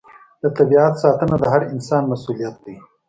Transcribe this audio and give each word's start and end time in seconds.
د 0.41 0.43
طبیعت 0.57 0.93
ساتنه 1.03 1.35
د 1.39 1.43
هر 1.53 1.61
انسان 1.73 2.03
مسوولیت 2.11 2.55
دی. 2.65 2.75